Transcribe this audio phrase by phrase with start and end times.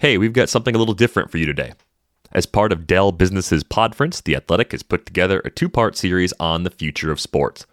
[0.00, 1.74] Hey, we've got something a little different for you today.
[2.32, 6.32] As part of Dell Business's Podference, The Athletic has put together a two part series
[6.40, 7.66] on the future of sports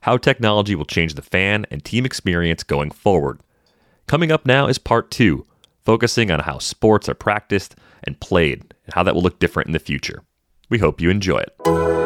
[0.00, 3.40] how technology will change the fan and team experience going forward.
[4.06, 5.44] Coming up now is part two,
[5.84, 9.72] focusing on how sports are practiced and played and how that will look different in
[9.74, 10.22] the future.
[10.70, 12.05] We hope you enjoy it.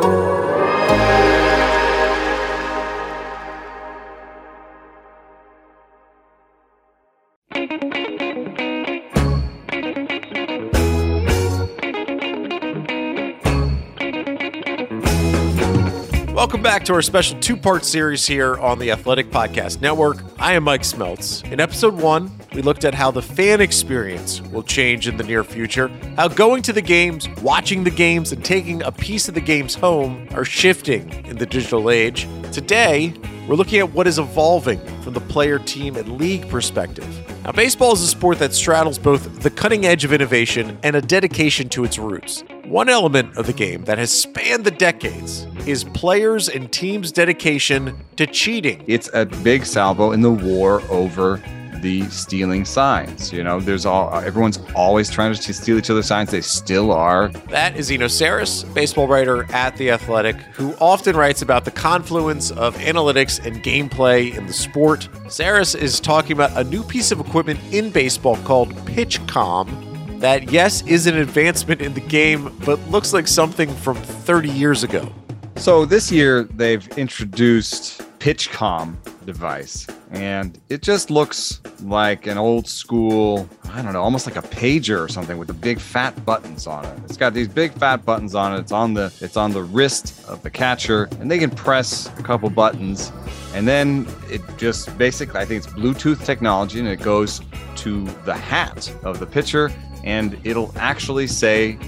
[16.50, 20.18] Welcome back to our special two part series here on the Athletic Podcast Network.
[20.36, 21.49] I am Mike Smeltz.
[21.49, 25.45] In episode one, we looked at how the fan experience will change in the near
[25.45, 25.86] future,
[26.17, 29.76] how going to the games, watching the games, and taking a piece of the games
[29.76, 32.27] home are shifting in the digital age.
[32.53, 33.14] Today,
[33.47, 37.06] we're looking at what is evolving from the player, team, and league perspective.
[37.45, 41.00] Now, baseball is a sport that straddles both the cutting edge of innovation and a
[41.00, 42.42] dedication to its roots.
[42.64, 47.97] One element of the game that has spanned the decades is players and teams' dedication
[48.17, 48.83] to cheating.
[48.89, 51.41] It's a big salvo in the war over
[51.81, 53.33] the stealing signs.
[53.33, 56.31] You know, there's all everyone's always trying to steal each other's signs.
[56.31, 57.28] They still are.
[57.48, 62.50] That is Eno Sarris, baseball writer at The Athletic, who often writes about the confluence
[62.50, 65.09] of analytics and gameplay in the sport.
[65.27, 70.83] Sarris is talking about a new piece of equipment in baseball called PitchCom that, yes,
[70.83, 75.11] is an advancement in the game, but looks like something from 30 years ago.
[75.56, 83.49] So this year they've introduced PitchCom device, and it just looks like an old school,
[83.73, 86.85] I don't know, almost like a pager or something with the big fat buttons on
[86.85, 86.99] it.
[87.07, 88.61] It's got these big fat buttons on it.
[88.61, 92.23] It's on the it's on the wrist of the catcher, and they can press a
[92.23, 93.11] couple buttons,
[93.55, 97.41] and then it just basically I think it's Bluetooth technology, and it goes
[97.77, 99.73] to the hat of the pitcher
[100.05, 101.79] and it'll actually say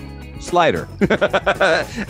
[0.40, 0.88] slider.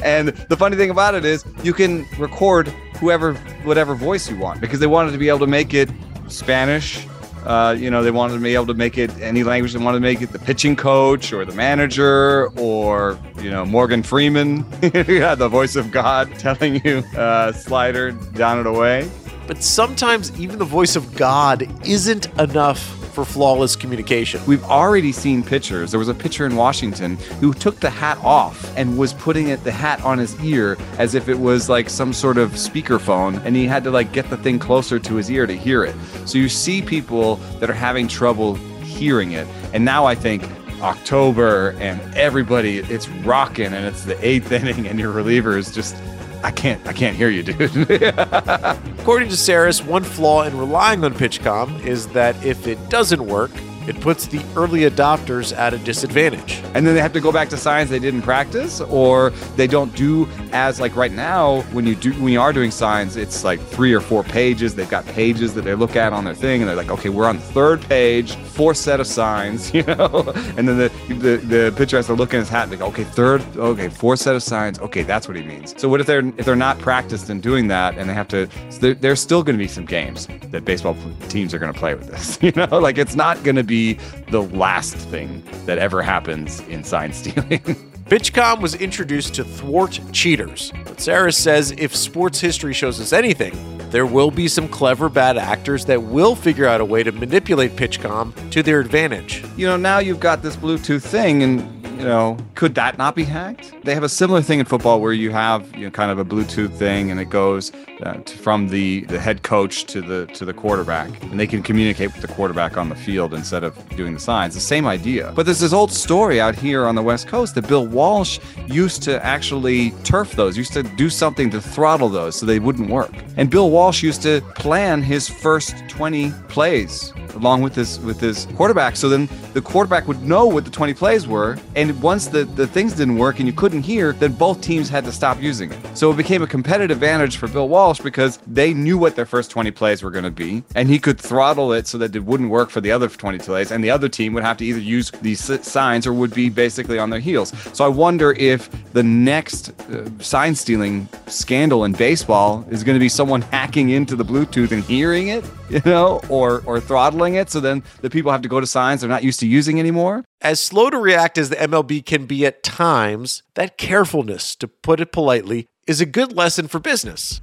[0.03, 4.61] and the funny thing about it is you can record whoever whatever voice you want
[4.61, 5.91] because they wanted to be able to make it
[6.29, 7.05] Spanish.
[7.45, 9.73] Uh, you know, they wanted to be able to make it any language.
[9.73, 14.05] They wanted to make it the pitching coach or the manager or, you know, Morgan
[14.05, 14.65] Freeman,
[14.95, 19.11] yeah, the voice of God telling you uh, slider down and away.
[19.49, 24.45] But sometimes even the voice of God isn't enough for flawless communication.
[24.47, 25.91] We've already seen pitchers.
[25.91, 29.63] There was a pitcher in Washington who took the hat off and was putting it
[29.65, 33.55] the hat on his ear as if it was like some sort of speakerphone and
[33.55, 35.95] he had to like get the thing closer to his ear to hear it.
[36.25, 39.47] So you see people that are having trouble hearing it.
[39.73, 40.45] And now I think
[40.81, 45.95] October and everybody it's rocking and it's the eighth inning and your reliever is just
[46.43, 47.61] I can't I can't hear you, dude.
[47.83, 53.51] According to Sarris, one flaw in relying on PitchCom is that if it doesn't work,
[53.87, 56.63] it puts the early adopters at a disadvantage.
[56.75, 59.95] And then they have to go back to signs they didn't practice, or they don't
[59.95, 63.61] do as like right now when you do when you are doing signs, it's like
[63.61, 64.75] three or four pages.
[64.75, 67.27] They've got pages that they look at on their thing, and they're like, okay, we're
[67.27, 70.33] on the third page, fourth set of signs, you know.
[70.57, 73.05] and then the the, the pitcher has to look in his hat and go, okay,
[73.05, 75.75] third, okay, fourth set of signs, okay, that's what he means.
[75.81, 78.49] So what if they're if they're not practiced in doing that, and they have to?
[78.71, 80.97] So there's still going to be some games that baseball
[81.29, 82.79] teams are going to play with this, you know.
[82.79, 83.95] Like it's not going to be be
[84.29, 87.61] the last thing that ever happens in sign stealing.
[88.13, 90.71] PitchCom was introduced to thwart cheaters.
[90.85, 93.55] But Sarris says if sports history shows us anything,
[93.89, 97.71] there will be some clever bad actors that will figure out a way to manipulate
[97.71, 99.43] PitchCom to their advantage.
[99.57, 103.23] You know, now you've got this Bluetooth thing, and you know, could that not be
[103.23, 103.73] hacked?
[103.85, 106.25] They have a similar thing in football where you have you know kind of a
[106.25, 107.71] Bluetooth thing, and it goes
[108.03, 111.63] uh, to, from the the head coach to the to the quarterback, and they can
[111.63, 114.55] communicate with the quarterback on the field instead of doing the signs.
[114.55, 115.33] The same idea.
[115.37, 119.03] But there's this old story out here on the West Coast that Bill Walsh used
[119.05, 123.13] to actually turf those, used to do something to throttle those so they wouldn't work.
[123.37, 128.47] And Bill Walsh used to plan his first 20 plays along with his with his
[128.57, 128.97] quarterback.
[128.97, 132.67] So then the quarterback would know what the 20 plays were, and once the, the
[132.67, 135.97] things didn't work and you couldn't hear, then both teams had to stop using it.
[135.97, 139.51] So it became a competitive advantage for Bill Walsh because they knew what their first
[139.51, 142.51] 20 plays were going to be, and he could throttle it so that it wouldn't
[142.51, 145.11] work for the other 20 plays, and the other team would have to either use
[145.21, 147.53] these signs or would be basically on their heels.
[147.73, 153.01] So I wonder if the next uh, sign stealing scandal in baseball is going to
[153.01, 157.51] be someone hacking into the Bluetooth and hearing it, you know, or or throttling it.
[157.51, 160.25] So then the people have to go to signs they're not used to using anymore.
[160.41, 165.01] As slow to react as the MLB can be at times, that carefulness, to put
[165.01, 167.41] it politely, is a good lesson for business.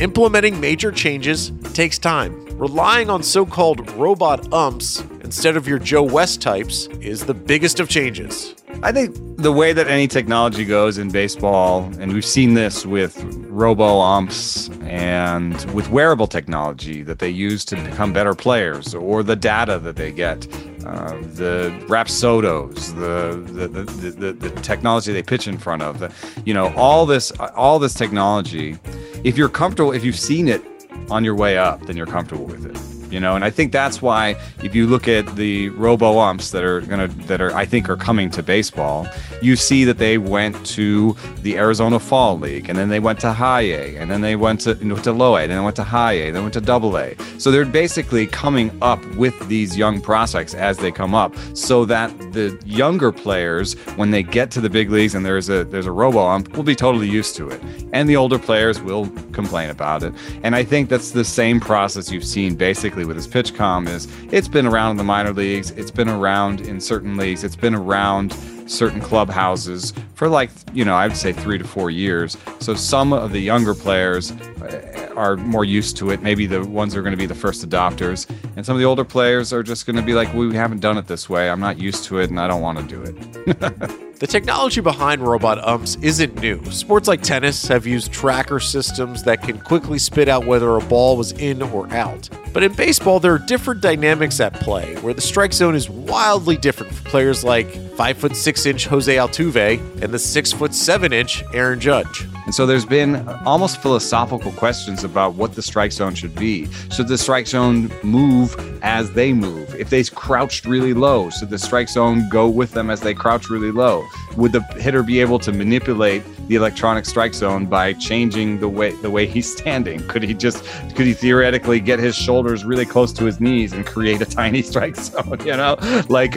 [0.00, 2.46] Implementing major changes takes time.
[2.56, 7.80] Relying on so called robot umps instead of your Joe West types is the biggest
[7.80, 8.54] of changes.
[8.82, 13.22] I think the way that any technology goes in baseball, and we've seen this with
[13.50, 19.36] robo umps and with wearable technology that they use to become better players, or the
[19.36, 20.46] data that they get,
[20.86, 26.10] uh, the Rapsodos, the the, the the, the technology they pitch in front of, the,
[26.46, 28.78] you know, all this all this technology.
[29.24, 30.64] If you're comfortable, if you've seen it
[31.10, 34.00] on your way up, then you're comfortable with it you know and i think that's
[34.02, 37.64] why if you look at the robo umps that are going to that are i
[37.64, 39.06] think are coming to baseball
[39.42, 43.32] you see that they went to the arizona fall league and then they went to
[43.32, 45.76] high a and then they went to, you know, to low a and then went
[45.76, 47.14] to high a then went to double a.
[47.38, 52.10] So they're basically coming up with these young prospects as they come up so that
[52.32, 55.92] the younger players when they get to the big leagues and there's a there's a
[55.92, 57.60] robo ump will be totally used to it.
[57.92, 60.12] And the older players will complain about it.
[60.42, 64.48] And i think that's the same process you've seen basically with his PitchCom is it's
[64.48, 68.32] been around in the minor leagues, it's been around in certain leagues, it's been around
[68.68, 72.36] certain clubhouses for like you know I'd say three to four years.
[72.60, 76.22] So some of the younger players uh, are more used to it.
[76.22, 78.86] Maybe the ones who are going to be the first adopters, and some of the
[78.86, 81.50] older players are just going to be like, we haven't done it this way.
[81.50, 84.04] I'm not used to it, and I don't want to do it.
[84.18, 86.64] The technology behind robot umps isn't new.
[86.72, 91.16] Sports like tennis have used tracker systems that can quickly spit out whether a ball
[91.16, 92.28] was in or out.
[92.52, 96.56] But in baseball, there are different dynamics at play, where the strike zone is wildly
[96.56, 101.12] different for players like 5 foot 6 inch Jose Altuve and the 6 foot 7
[101.12, 102.28] inch Aaron Judge.
[102.48, 106.66] And so there's been almost philosophical questions about what the strike zone should be.
[106.90, 109.74] Should the strike zone move as they move?
[109.74, 113.50] If they crouched really low, should the strike zone go with them as they crouch
[113.50, 114.02] really low?
[114.38, 118.92] Would the hitter be able to manipulate the electronic strike zone by changing the way
[118.92, 120.00] the way he's standing?
[120.08, 120.64] Could he just
[120.94, 124.62] could he theoretically get his shoulders really close to his knees and create a tiny
[124.70, 125.38] strike zone?
[125.44, 125.76] You know,
[126.08, 126.34] like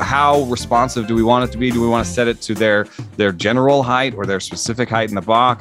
[0.00, 1.70] how responsive do we want it to be?
[1.70, 2.86] Do we want to set it to their
[3.16, 5.51] their general height or their specific height in the box?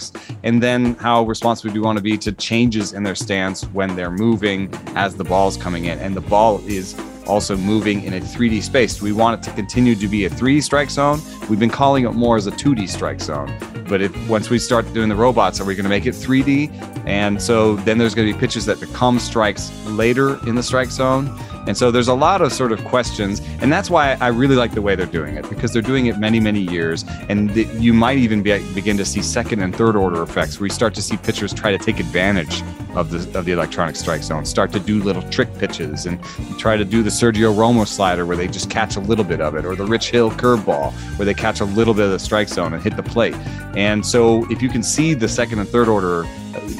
[0.43, 3.95] And then how responsive do we want to be to changes in their stance when
[3.95, 5.99] they're moving as the ball's coming in?
[5.99, 6.95] And the ball is
[7.27, 9.01] also moving in a 3D space.
[9.01, 11.21] We want it to continue to be a 3D strike zone?
[11.49, 13.55] We've been calling it more as a 2D strike zone.
[13.87, 16.71] But if once we start doing the robots, are we going to make it 3D?
[17.05, 20.89] And so then there's going to be pitches that become strikes later in the strike
[20.89, 21.27] zone.
[21.67, 23.41] And so there's a lot of sort of questions.
[23.61, 26.17] And that's why I really like the way they're doing it because they're doing it
[26.17, 27.05] many, many years.
[27.29, 30.73] And you might even be, begin to see second and third order effects where you
[30.73, 32.63] start to see pitchers try to take advantage
[32.95, 36.21] of the, of the electronic strike zone, start to do little trick pitches and
[36.57, 39.55] try to do the Sergio Romo slider where they just catch a little bit of
[39.55, 42.49] it, or the Rich Hill curveball where they catch a little bit of the strike
[42.49, 43.35] zone and hit the plate.
[43.75, 46.25] And so if you can see the second and third order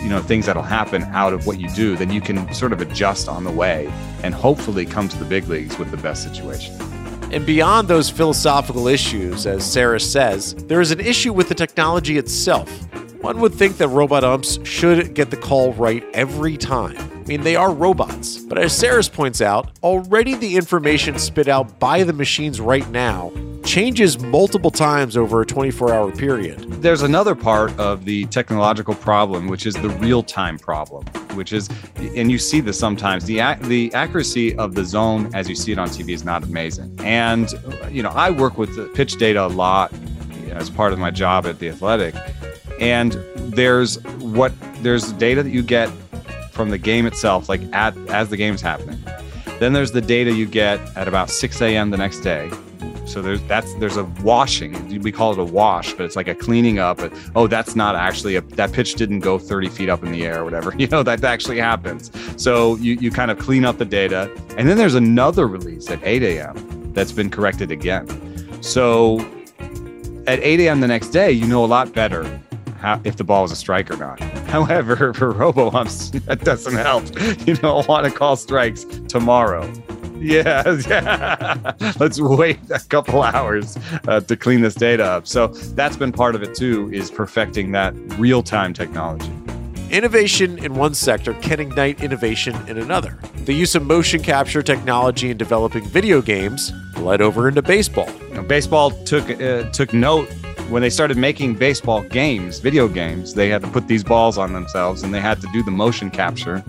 [0.01, 2.81] you know things that'll happen out of what you do then you can sort of
[2.81, 3.91] adjust on the way
[4.23, 6.75] and hopefully come to the big leagues with the best situation
[7.31, 12.17] and beyond those philosophical issues, as Sarris says, there is an issue with the technology
[12.17, 12.69] itself.
[13.21, 16.97] One would think that robot umps should get the call right every time.
[16.97, 18.39] I mean, they are robots.
[18.39, 23.31] But as Sarris points out, already the information spit out by the machines right now
[23.63, 26.59] changes multiple times over a 24 hour period.
[26.81, 31.05] There's another part of the technological problem, which is the real time problem,
[31.35, 35.55] which is, and you see this sometimes, the, the accuracy of the zone as you
[35.55, 36.95] see it on TV is not amazing.
[37.01, 37.49] And,
[37.89, 39.93] you know, I work with uh, pitch data a lot
[40.49, 42.15] as part of my job at The Athletic.
[42.79, 43.13] And
[43.53, 45.89] there's what, there's data that you get
[46.51, 49.01] from the game itself, like at, as the game's happening.
[49.59, 51.91] Then there's the data you get at about 6 a.m.
[51.91, 52.51] the next day
[53.11, 55.01] so there's that's there's a washing.
[55.01, 56.97] We call it a wash, but it's like a cleaning up.
[56.97, 60.25] But, oh, that's not actually a that pitch didn't go 30 feet up in the
[60.25, 60.73] air or whatever.
[60.81, 62.11] You know that actually happens.
[62.41, 65.99] So you you kind of clean up the data, and then there's another release at
[66.01, 66.91] 8 a.m.
[66.93, 68.07] that's been corrected again.
[68.63, 69.19] So
[70.25, 70.79] at 8 a.m.
[70.79, 72.23] the next day, you know a lot better
[72.81, 74.19] how, if the ball is a strike or not.
[74.49, 77.05] However, for robo umps, that doesn't help.
[77.47, 79.71] You don't want to call strikes tomorrow.
[80.21, 81.73] Yeah, yeah.
[81.99, 85.27] Let's wait a couple hours uh, to clean this data up.
[85.27, 89.31] So that's been part of it too, is perfecting that real time technology.
[89.89, 93.19] Innovation in one sector can ignite innovation in another.
[93.45, 98.09] The use of motion capture technology in developing video games led over into baseball.
[98.29, 100.29] You know, baseball took uh, took note
[100.69, 103.33] when they started making baseball games, video games.
[103.33, 106.09] They had to put these balls on themselves, and they had to do the motion
[106.09, 106.63] capture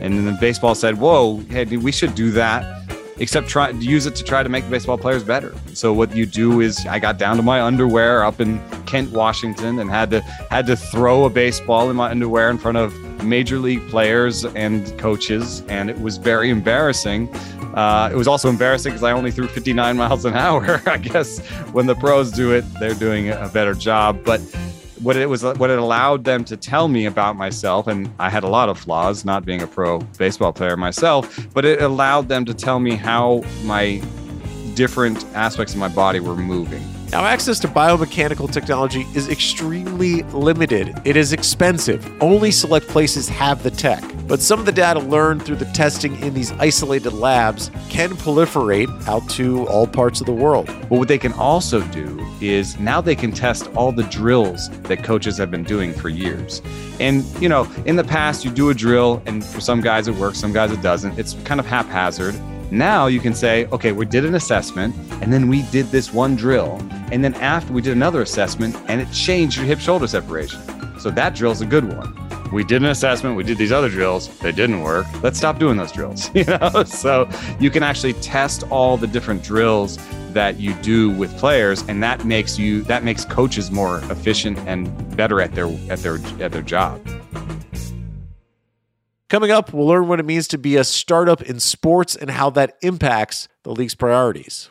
[0.00, 2.78] and then baseball said, "Whoa, hey, we should do that."
[3.18, 5.54] Except try use it to try to make the baseball players better.
[5.74, 9.78] So what you do is, I got down to my underwear up in Kent, Washington,
[9.78, 13.58] and had to had to throw a baseball in my underwear in front of major
[13.58, 17.28] league players and coaches, and it was very embarrassing.
[17.74, 20.82] Uh, it was also embarrassing because I only threw 59 miles an hour.
[20.86, 21.38] I guess
[21.72, 24.24] when the pros do it, they're doing a better job.
[24.24, 24.40] But
[25.02, 28.44] what it was, what it allowed them to tell me about myself, and I had
[28.44, 32.44] a lot of flaws, not being a pro baseball player myself, but it allowed them
[32.44, 34.02] to tell me how my
[34.74, 36.82] different aspects of my body were moving.
[37.12, 40.96] Now, access to biomechanical technology is extremely limited.
[41.04, 42.08] It is expensive.
[42.22, 44.04] Only select places have the tech.
[44.28, 48.88] But some of the data learned through the testing in these isolated labs can proliferate
[49.08, 50.66] out to all parts of the world.
[50.66, 55.02] But what they can also do is now they can test all the drills that
[55.02, 56.62] coaches have been doing for years.
[57.00, 60.14] And, you know, in the past, you do a drill, and for some guys it
[60.14, 61.18] works, some guys it doesn't.
[61.18, 62.36] It's kind of haphazard.
[62.70, 66.36] Now you can say, okay, we did an assessment and then we did this one
[66.36, 66.80] drill.
[67.12, 70.60] And then after we did another assessment and it changed your hip shoulder separation.
[71.00, 72.16] So that drill's a good one.
[72.52, 75.06] We did an assessment, we did these other drills, they didn't work.
[75.22, 76.30] Let's stop doing those drills.
[76.34, 77.28] You know, so
[77.60, 79.98] you can actually test all the different drills
[80.32, 85.16] that you do with players and that makes you that makes coaches more efficient and
[85.16, 87.00] better at their at their at their job.
[89.28, 92.50] Coming up, we'll learn what it means to be a startup in sports and how
[92.50, 94.70] that impacts the league's priorities.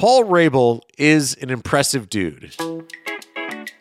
[0.00, 2.56] Paul Rabil is an impressive dude.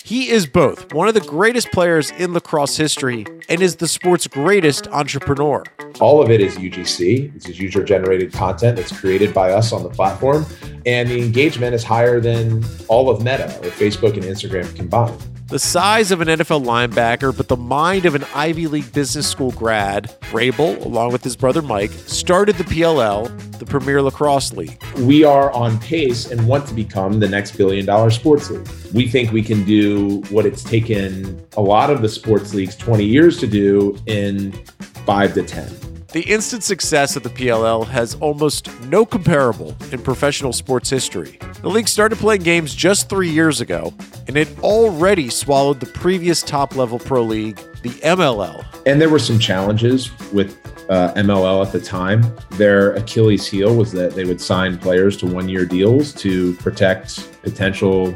[0.04, 4.28] He is both one of the greatest players in lacrosse history and is the sport's
[4.28, 5.64] greatest entrepreneur.
[6.02, 7.34] All of it is UGC.
[7.36, 10.46] This is user generated content that's created by us on the platform.
[10.86, 15.26] And the engagement is higher than all of Meta or Facebook and Instagram combined.
[15.50, 19.50] The size of an NFL linebacker, but the mind of an Ivy League business school
[19.54, 24.80] grad, Rabil, along with his brother Mike, started the PLL, the Premier Lacrosse League.
[24.98, 28.70] We are on pace and want to become the next billion dollar sports league.
[28.94, 33.04] We think we can do what it's taken a lot of the sports leagues 20
[33.04, 34.52] years to do in
[35.08, 35.99] five to 10.
[36.12, 41.38] The instant success of the PLL has almost no comparable in professional sports history.
[41.62, 43.94] The league started playing games just three years ago,
[44.28, 48.66] and it already swallowed the previous top level pro league, the MLL.
[48.88, 50.58] And there were some challenges with
[50.90, 52.26] uh, MLL at the time.
[52.54, 57.40] Their Achilles heel was that they would sign players to one year deals to protect
[57.44, 58.16] potential,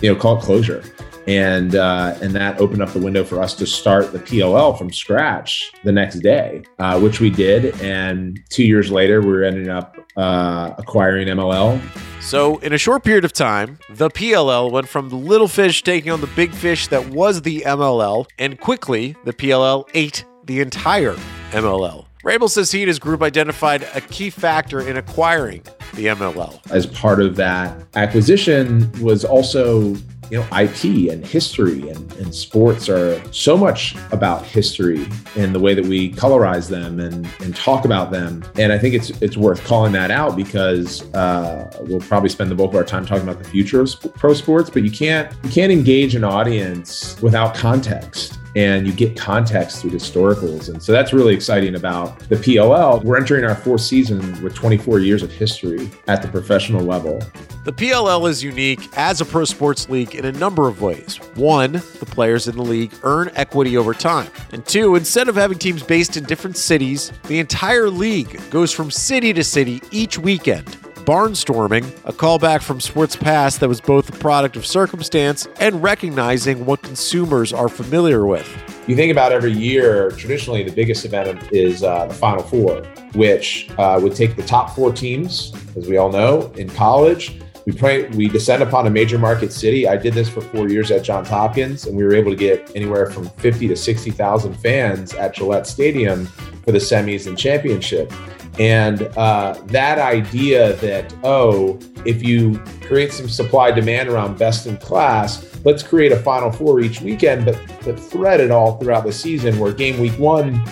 [0.00, 0.82] you know, call it closure
[1.26, 4.92] and uh, and that opened up the window for us to start the PLL from
[4.92, 7.80] scratch the next day, uh, which we did.
[7.80, 11.80] And two years later, we were ending up uh, acquiring MLL.
[12.20, 16.12] So, in a short period of time, the PLL went from the little fish taking
[16.12, 21.16] on the big fish that was the MLL, and quickly the PLL ate the entire
[21.50, 22.06] MLL.
[22.24, 25.64] Rabil says he and his group identified a key factor in acquiring
[25.94, 26.60] the MLL.
[26.70, 29.96] As part of that acquisition was also
[30.32, 35.60] you know ip and history and, and sports are so much about history and the
[35.60, 39.36] way that we colorize them and, and talk about them and i think it's it's
[39.36, 43.28] worth calling that out because uh, we'll probably spend the bulk of our time talking
[43.28, 47.20] about the future of sp- pro sports but you can't you can't engage an audience
[47.20, 50.68] without context and you get context through historicals.
[50.68, 53.02] And so that's really exciting about the PLL.
[53.02, 57.22] We're entering our fourth season with 24 years of history at the professional level.
[57.64, 61.18] The PLL is unique as a pro sports league in a number of ways.
[61.36, 64.28] One, the players in the league earn equity over time.
[64.50, 68.90] And two, instead of having teams based in different cities, the entire league goes from
[68.90, 70.66] city to city each weekend.
[71.06, 76.66] Barnstorming, a callback from sports past that was both a product of circumstance and recognizing
[76.66, 78.48] what consumers are familiar with.
[78.88, 82.82] You think about every year, traditionally, the biggest event is uh, the Final Four,
[83.14, 87.38] which uh, would take the top four teams, as we all know, in college.
[87.64, 89.86] We pray, we descend upon a major market city.
[89.86, 92.72] I did this for four years at Johns Hopkins, and we were able to get
[92.74, 98.12] anywhere from 50 to 60,000 fans at Gillette Stadium for the semis and championship.
[98.58, 104.76] And uh, that idea that, oh, if you create some supply demand around best in
[104.76, 109.12] class, let's create a Final Four each weekend, but, but thread it all throughout the
[109.12, 110.62] season where game week one,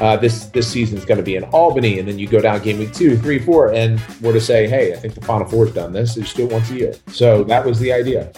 [0.00, 2.62] uh, this this season is going to be in Albany, and then you go down
[2.62, 5.72] game week two, three, four, and we're to say, hey, I think the Final Four's
[5.72, 6.14] done this.
[6.14, 6.94] They just do it once a year.
[7.08, 8.32] So that was the idea.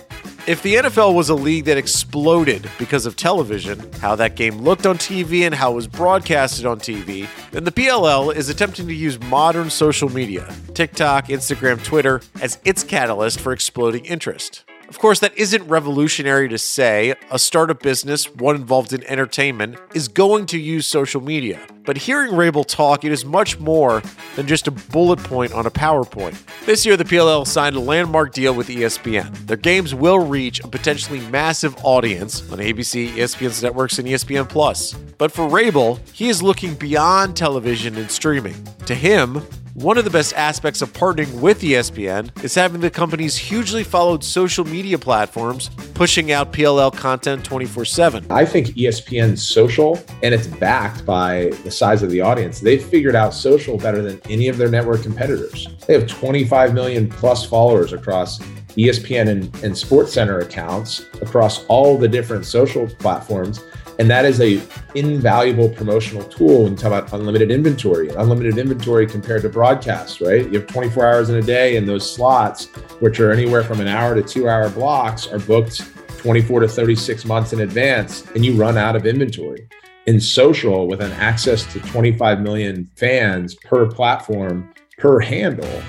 [0.45, 4.87] If the NFL was a league that exploded because of television, how that game looked
[4.87, 8.95] on TV and how it was broadcasted on TV, then the PLL is attempting to
[8.95, 14.65] use modern social media, TikTok, Instagram, Twitter, as its catalyst for exploding interest.
[14.93, 17.15] Of course, that isn't revolutionary to say.
[17.31, 21.59] A startup business, one involved in entertainment, is going to use social media.
[21.87, 24.03] But hearing Rabil talk, it is much more
[24.37, 26.37] than just a bullet point on a PowerPoint.
[26.67, 29.35] This year, the PLL signed a landmark deal with ESPN.
[29.47, 34.93] Their games will reach a potentially massive audience on ABC, ESPN's networks, and ESPN Plus.
[35.17, 38.63] But for Rabil, he is looking beyond television and streaming.
[38.85, 39.41] To him,
[39.75, 44.23] one of the best aspects of partnering with ESPN is having the company's hugely followed
[44.23, 48.27] social media platforms pushing out PLL content 24 7.
[48.29, 52.61] I think ESPN's social, and it's backed by the size of the audience.
[52.61, 55.67] They've figured out social better than any of their network competitors.
[55.87, 58.41] They have 25 million plus followers across
[58.77, 63.61] ESPN and, and SportsCenter accounts across all the different social platforms
[63.99, 64.61] and that is a
[64.95, 68.09] invaluable promotional tool when you talk about unlimited inventory.
[68.11, 70.47] Unlimited inventory compared to broadcast, right?
[70.51, 72.67] You have 24 hours in a day, and those slots,
[73.01, 75.83] which are anywhere from an hour to two hour blocks, are booked
[76.19, 79.69] 24 to 36 months in advance, and you run out of inventory.
[80.07, 85.83] In social, with an access to 25 million fans per platform per handle,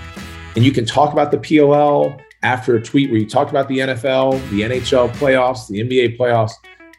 [0.55, 3.79] and you can talk about the PLL after a tweet where you talk about the
[3.79, 6.53] NFL, the NHL playoffs, the NBA playoffs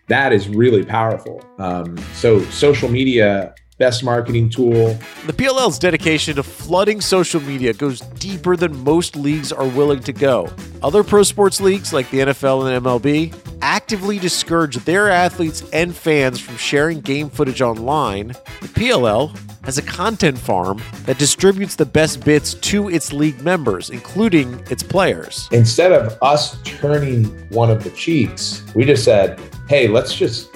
[0.08, 1.42] that is really powerful.
[1.58, 4.96] Um, so social media, best marketing tool.
[5.26, 10.12] The PLL's dedication to flooding social media goes deeper than most leagues are willing to
[10.12, 10.50] go.
[10.82, 16.38] Other pro sports leagues like the NFL and MLB actively discourage their athletes and fans
[16.38, 18.28] from sharing game footage online.
[18.60, 19.34] The PLL
[19.64, 24.82] has a content farm that distributes the best bits to its league members, including its
[24.82, 25.48] players.
[25.52, 30.50] Instead of us turning one of the cheeks, we just said, hey, let's just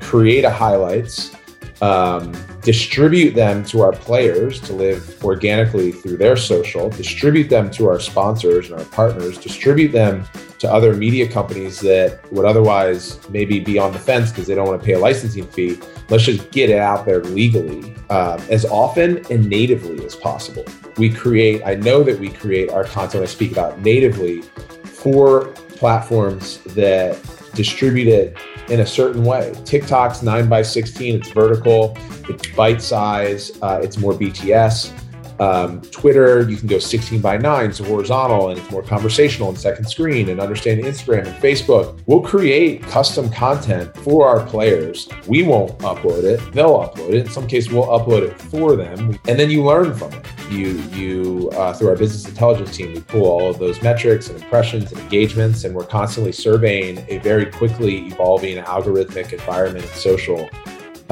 [0.00, 1.34] create a highlights,
[1.82, 7.88] um, distribute them to our players to live organically through their social, distribute them to
[7.88, 10.24] our sponsors and our partners, distribute them
[10.60, 14.68] to other media companies that would otherwise maybe be on the fence because they don't
[14.68, 15.76] want to pay a licensing fee.
[16.08, 20.64] Let's just get it out there legally uh, as often and natively as possible.
[20.98, 24.42] We create, I know that we create our content I speak about natively
[24.84, 27.16] for platforms that
[27.54, 28.36] distribute it
[28.68, 29.52] in a certain way.
[29.64, 31.96] TikTok's 9 by 16, it's vertical,
[32.28, 35.01] it's bite size, uh, it's more BTS.
[35.42, 39.58] Um, Twitter, you can go 16 by 9, so horizontal, and it's more conversational and
[39.58, 42.00] second screen, and understand Instagram and Facebook.
[42.06, 45.08] We'll create custom content for our players.
[45.26, 47.26] We won't upload it; they'll upload it.
[47.26, 50.24] In some cases, we'll upload it for them, and then you learn from it.
[50.48, 54.40] You, you uh, through our business intelligence team, we pull all of those metrics and
[54.40, 60.48] impressions and engagements, and we're constantly surveying a very quickly evolving algorithmic environment and social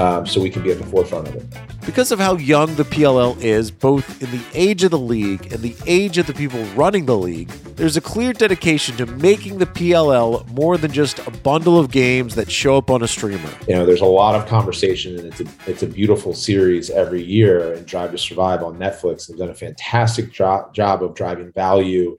[0.01, 1.45] um, so we can be at the forefront of it.
[1.85, 5.61] Because of how young the PLL is, both in the age of the league and
[5.61, 9.67] the age of the people running the league, there's a clear dedication to making the
[9.67, 13.51] PLL more than just a bundle of games that show up on a streamer.
[13.69, 17.23] You know, there's a lot of conversation, and it's a, it's a beautiful series every
[17.23, 17.75] year.
[17.75, 22.19] And Drive to Survive on Netflix have done a fantastic job, job of driving value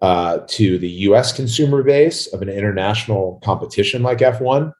[0.00, 1.32] uh, to the U.S.
[1.32, 4.72] consumer base of an international competition like F1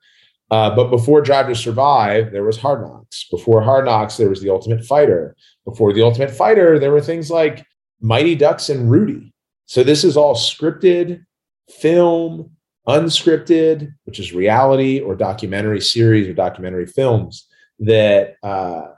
[0.52, 3.26] uh, but before Drive to Survive, there was Hard Knocks.
[3.30, 5.34] Before Hard Knocks, there was The Ultimate Fighter.
[5.64, 7.64] Before The Ultimate Fighter, there were things like
[8.02, 9.32] Mighty Ducks and Rudy.
[9.64, 11.24] So this is all scripted,
[11.70, 12.50] film,
[12.86, 18.88] unscripted, which is reality or documentary series or documentary films that uh,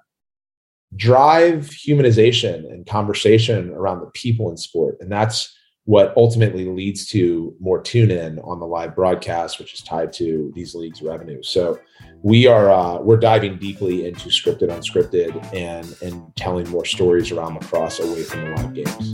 [0.97, 4.97] drive humanization and conversation around the people in sport.
[4.99, 9.83] And that's what ultimately leads to more tune in on the live broadcast, which is
[9.83, 11.42] tied to these leagues' revenue.
[11.42, 11.79] So
[12.23, 17.55] we are uh, we're diving deeply into scripted, unscripted, and and telling more stories around
[17.55, 19.12] lacrosse away from the live games.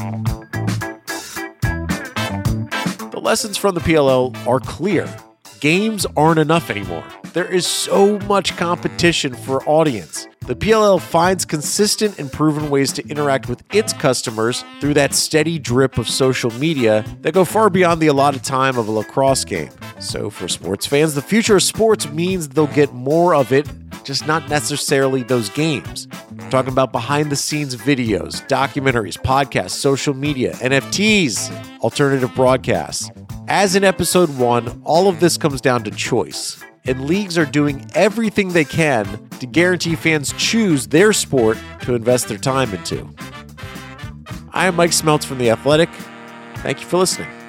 [3.11, 5.12] The lessons from the PLL are clear.
[5.60, 7.04] Games aren't enough anymore.
[7.34, 10.26] There is so much competition for audience.
[10.46, 15.58] The PLL finds consistent and proven ways to interact with its customers through that steady
[15.58, 19.68] drip of social media that go far beyond the allotted time of a lacrosse game.
[20.00, 23.68] So, for sports fans, the future of sports means they'll get more of it,
[24.02, 26.08] just not necessarily those games.
[26.48, 33.10] Talking about behind the scenes videos, documentaries, podcasts, social media, NFTs, alternative broadcasts.
[33.52, 37.84] As in episode one, all of this comes down to choice and leagues are doing
[37.96, 43.12] everything they can to guarantee fans choose their sport to invest their time into.
[44.52, 45.90] I am Mike Smeltz from The Athletic.
[46.58, 47.39] Thank you for listening.